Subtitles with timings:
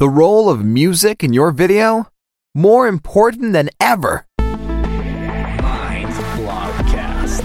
[0.00, 2.06] The role of music in your video?
[2.54, 4.24] More important than ever.
[4.38, 7.42] Mind Blogcast.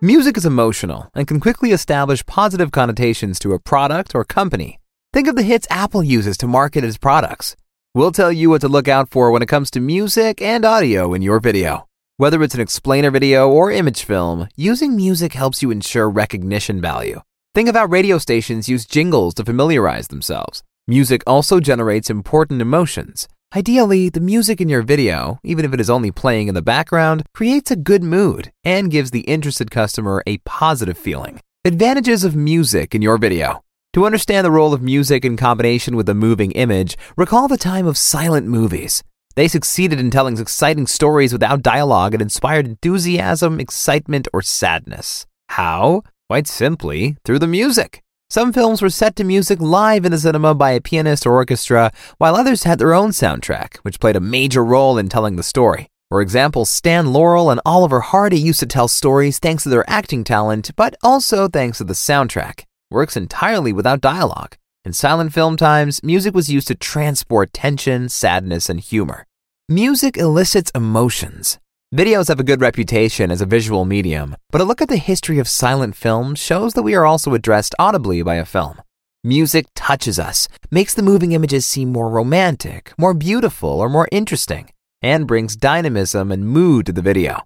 [0.00, 4.80] Music is emotional and can quickly establish positive connotations to a product or company.
[5.12, 7.54] Think of the hits Apple uses to market its products.
[7.94, 11.12] We'll tell you what to look out for when it comes to music and audio
[11.12, 11.86] in your video.
[12.16, 17.20] Whether it's an explainer video or image film, using music helps you ensure recognition value.
[17.52, 20.62] Think of how radio stations use jingles to familiarize themselves.
[20.86, 23.26] Music also generates important emotions.
[23.56, 27.24] Ideally, the music in your video, even if it is only playing in the background,
[27.34, 31.40] creates a good mood and gives the interested customer a positive feeling.
[31.64, 33.64] Advantages of music in your video.
[33.94, 37.88] To understand the role of music in combination with a moving image, recall the time
[37.88, 39.02] of silent movies.
[39.34, 45.26] They succeeded in telling exciting stories without dialogue and inspired enthusiasm, excitement, or sadness.
[45.48, 46.02] How?
[46.30, 48.04] Quite simply, through the music.
[48.28, 51.90] Some films were set to music live in the cinema by a pianist or orchestra,
[52.18, 55.88] while others had their own soundtrack, which played a major role in telling the story.
[56.08, 60.22] For example, Stan Laurel and Oliver Hardy used to tell stories thanks to their acting
[60.22, 62.62] talent, but also thanks to the soundtrack.
[62.92, 64.54] Works entirely without dialogue.
[64.84, 69.26] In silent film times, music was used to transport tension, sadness, and humor.
[69.68, 71.58] Music elicits emotions.
[71.92, 75.40] Videos have a good reputation as a visual medium, but a look at the history
[75.40, 78.80] of silent film shows that we are also addressed audibly by a film.
[79.24, 84.70] Music touches us, makes the moving images seem more romantic, more beautiful, or more interesting,
[85.02, 87.40] and brings dynamism and mood to the video.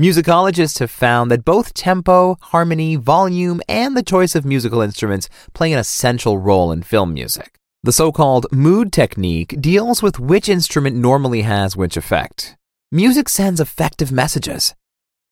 [0.00, 5.72] Musicologists have found that both tempo, harmony, volume, and the choice of musical instruments play
[5.72, 7.58] an essential role in film music.
[7.82, 12.54] The so called mood technique deals with which instrument normally has which effect.
[12.90, 14.74] Music sends effective messages.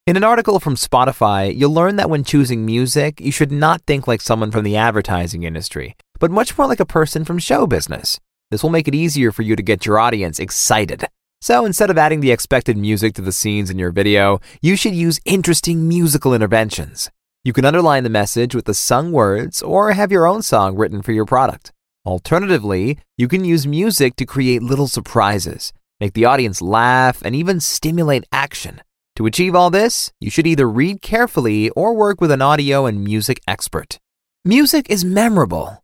[0.05, 4.05] In an article from Spotify, you'll learn that when choosing music, you should not think
[4.07, 8.19] like someone from the advertising industry, but much more like a person from show business.
[8.51, 11.07] This will make it easier for you to get your audience excited.
[11.41, 14.93] So instead of adding the expected music to the scenes in your video, you should
[14.93, 17.09] use interesting musical interventions.
[17.43, 21.01] You can underline the message with the sung words or have your own song written
[21.01, 21.73] for your product.
[22.05, 27.59] Alternatively, you can use music to create little surprises make the audience laugh, and even
[27.59, 28.81] stimulate action.
[29.17, 33.03] To achieve all this, you should either read carefully or work with an audio and
[33.03, 33.99] music expert.
[34.45, 35.83] Music is memorable.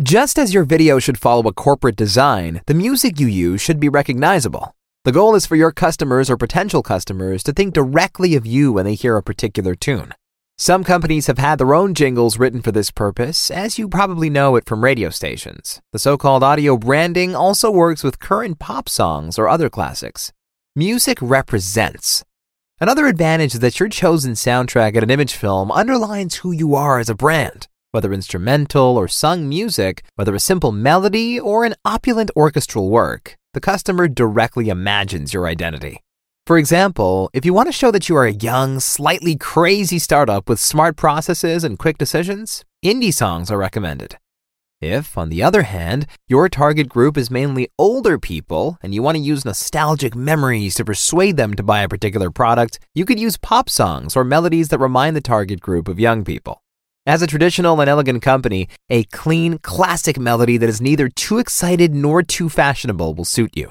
[0.00, 3.88] Just as your video should follow a corporate design, the music you use should be
[3.88, 4.74] recognizable.
[5.04, 8.84] The goal is for your customers or potential customers to think directly of you when
[8.84, 10.14] they hear a particular tune.
[10.60, 14.56] Some companies have had their own jingles written for this purpose, as you probably know
[14.56, 15.80] it from radio stations.
[15.92, 20.32] The so called audio branding also works with current pop songs or other classics.
[20.74, 22.24] Music represents.
[22.80, 26.98] Another advantage is that your chosen soundtrack at an image film underlines who you are
[26.98, 27.68] as a brand.
[27.92, 33.60] Whether instrumental or sung music, whether a simple melody or an opulent orchestral work, the
[33.60, 36.02] customer directly imagines your identity.
[36.48, 40.48] For example, if you want to show that you are a young, slightly crazy startup
[40.48, 44.16] with smart processes and quick decisions, indie songs are recommended.
[44.80, 49.18] If, on the other hand, your target group is mainly older people and you want
[49.18, 53.36] to use nostalgic memories to persuade them to buy a particular product, you could use
[53.36, 56.62] pop songs or melodies that remind the target group of young people.
[57.04, 61.94] As a traditional and elegant company, a clean, classic melody that is neither too excited
[61.94, 63.70] nor too fashionable will suit you.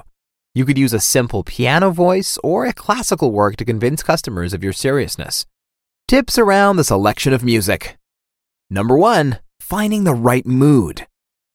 [0.58, 4.64] You could use a simple piano voice or a classical work to convince customers of
[4.64, 5.46] your seriousness.
[6.08, 7.96] Tips around the selection of music.
[8.68, 11.06] Number one, finding the right mood.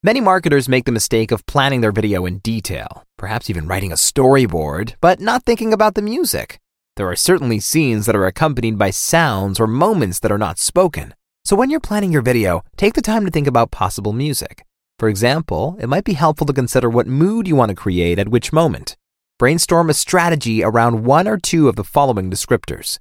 [0.03, 3.96] Many marketers make the mistake of planning their video in detail, perhaps even writing a
[3.96, 6.62] storyboard, but not thinking about the music.
[6.96, 11.14] There are certainly scenes that are accompanied by sounds or moments that are not spoken.
[11.44, 14.64] So when you're planning your video, take the time to think about possible music.
[15.03, 18.30] For example, it might be helpful to consider what mood you want to create at
[18.30, 18.96] which moment.
[19.38, 23.00] Brainstorm a strategy around one or two of the following descriptors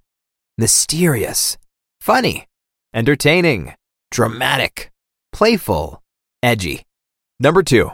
[0.58, 1.58] mysterious,
[2.00, 2.48] funny,
[2.92, 3.74] entertaining,
[4.10, 4.90] dramatic,
[5.32, 6.02] playful,
[6.42, 6.82] edgy.
[7.38, 7.92] Number two,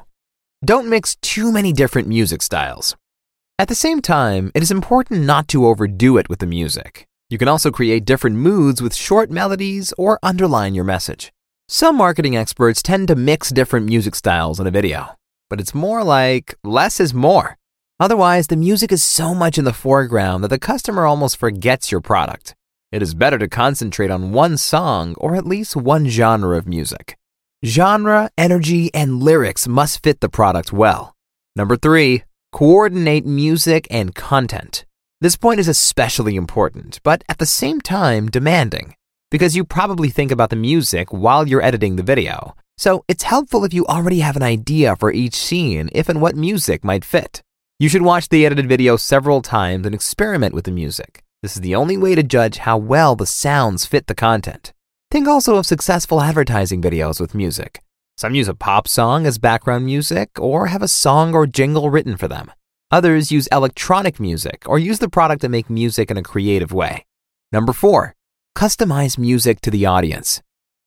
[0.65, 2.97] don't mix too many different music styles.
[3.59, 7.07] At the same time, it is important not to overdo it with the music.
[7.29, 11.31] You can also create different moods with short melodies or underline your message.
[11.71, 15.15] Some marketing experts tend to mix different music styles in a video,
[15.51, 17.59] but it's more like less is more.
[18.01, 22.01] Otherwise, the music is so much in the foreground that the customer almost forgets your
[22.01, 22.55] product.
[22.91, 27.19] It is better to concentrate on one song or at least one genre of music.
[27.63, 31.15] Genre, energy, and lyrics must fit the product well.
[31.55, 34.87] Number three, coordinate music and content.
[35.21, 38.95] This point is especially important, but at the same time demanding.
[39.31, 42.55] Because you probably think about the music while you're editing the video.
[42.77, 46.37] So it's helpful if you already have an idea for each scene if and what
[46.37, 47.43] music might fit.
[47.79, 51.23] You should watch the edited video several times and experiment with the music.
[51.43, 54.73] This is the only way to judge how well the sounds fit the content.
[55.11, 57.83] Think also of successful advertising videos with music.
[58.17, 62.17] Some use a pop song as background music or have a song or jingle written
[62.17, 62.51] for them.
[62.91, 67.05] Others use electronic music or use the product to make music in a creative way.
[67.53, 68.17] Number four,
[68.59, 70.43] customize music to the audience.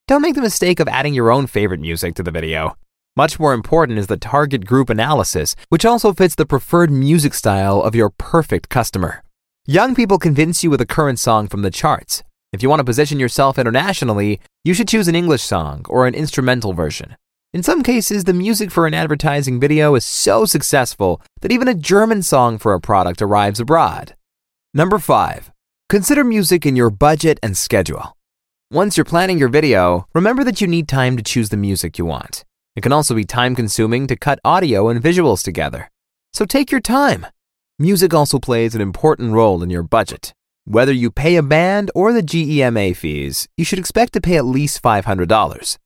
[0.06, 2.76] Don't make the mistake of adding your own favorite music to the video.
[3.16, 7.80] Much more important is the target group analysis, which also fits the preferred music style
[7.80, 9.24] of your perfect customer.
[9.64, 12.22] Young people convince you with a current song from the charts.
[12.52, 16.14] If you want to position yourself internationally, you should choose an English song or an
[16.14, 17.16] instrumental version.
[17.54, 21.74] In some cases, the music for an advertising video is so successful that even a
[21.74, 24.14] German song for a product arrives abroad.
[24.74, 25.51] Number 5.
[25.92, 28.16] Consider music in your budget and schedule.
[28.70, 32.06] Once you're planning your video, remember that you need time to choose the music you
[32.06, 32.46] want.
[32.74, 35.90] It can also be time consuming to cut audio and visuals together.
[36.32, 37.26] So take your time.
[37.78, 40.32] Music also plays an important role in your budget.
[40.64, 44.46] Whether you pay a band or the GEMA fees, you should expect to pay at
[44.46, 45.76] least $500.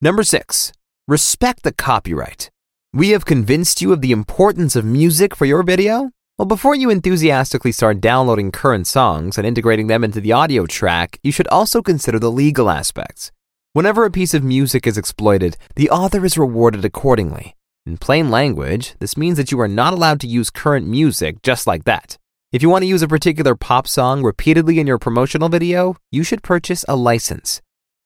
[0.00, 0.72] Number 6.
[1.06, 2.50] Respect the copyright.
[2.94, 6.12] We have convinced you of the importance of music for your video?
[6.40, 11.18] Well, before you enthusiastically start downloading current songs and integrating them into the audio track,
[11.22, 13.30] you should also consider the legal aspects.
[13.74, 17.56] Whenever a piece of music is exploited, the author is rewarded accordingly.
[17.84, 21.66] In plain language, this means that you are not allowed to use current music just
[21.66, 22.16] like that.
[22.52, 26.22] If you want to use a particular pop song repeatedly in your promotional video, you
[26.22, 27.60] should purchase a license.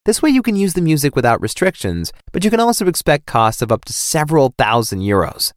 [0.06, 3.62] This way you can use the music without restrictions, but you can also expect costs
[3.62, 5.52] of up to several thousand euros.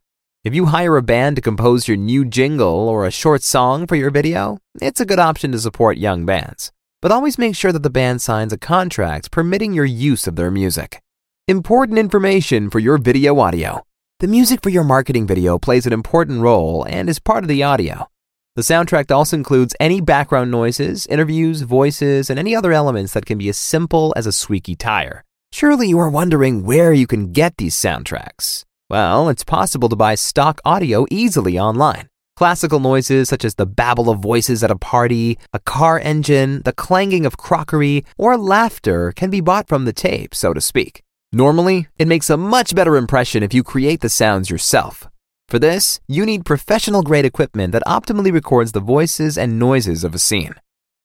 [0.48, 3.96] If you hire a band to compose your new jingle or a short song for
[3.96, 6.72] your video, it's a good option to support young bands.
[7.02, 10.50] But always make sure that the band signs a contract permitting your use of their
[10.50, 11.02] music.
[11.48, 13.82] Important information for your video audio.
[14.20, 17.62] The music for your marketing video plays an important role and is part of the
[17.62, 18.08] audio.
[18.56, 23.36] The soundtrack also includes any background noises, interviews, voices, and any other elements that can
[23.36, 25.24] be as simple as a squeaky tire.
[25.52, 28.64] Surely you are wondering where you can get these soundtracks.
[28.90, 32.08] Well, it's possible to buy stock audio easily online.
[32.36, 36.72] Classical noises such as the babble of voices at a party, a car engine, the
[36.72, 41.02] clanging of crockery, or laughter can be bought from the tape, so to speak.
[41.32, 45.06] Normally, it makes a much better impression if you create the sounds yourself.
[45.50, 50.14] For this, you need professional grade equipment that optimally records the voices and noises of
[50.14, 50.54] a scene.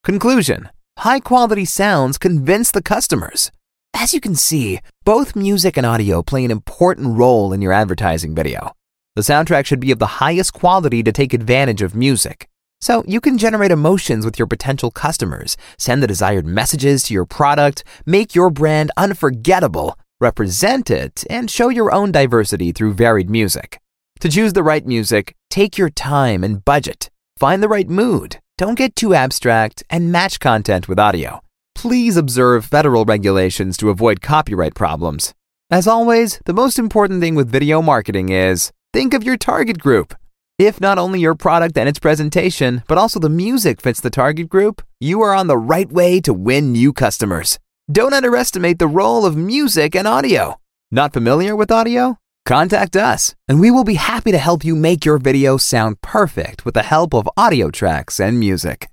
[0.05, 0.69] Conclusion
[0.99, 3.51] High quality sounds convince the customers.
[4.03, 8.35] As you can see, both music and audio play an important role in your advertising
[8.35, 8.73] video.
[9.15, 12.49] The soundtrack should be of the highest quality to take advantage of music.
[12.81, 17.23] So you can generate emotions with your potential customers, send the desired messages to your
[17.23, 23.79] product, make your brand unforgettable, represent it, and show your own diversity through varied music.
[24.19, 27.09] To choose the right music, take your time and budget.
[27.37, 28.39] Find the right mood.
[28.57, 31.41] Don't get too abstract and match content with audio.
[31.83, 35.33] Please observe federal regulations to avoid copyright problems.
[35.69, 40.15] As always, the most important thing with video marketing is think of your target group.
[40.57, 44.47] If not only your product and its presentation, but also the music fits the target
[44.47, 47.59] group, you are on the right way to win new customers.
[47.91, 50.61] Don't underestimate the role of music and audio.
[50.89, 52.17] Not familiar with audio?
[52.45, 56.63] Contact us, and we will be happy to help you make your video sound perfect
[56.63, 58.87] with the help of audio tracks and music.